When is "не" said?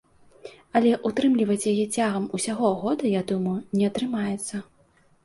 3.81-3.85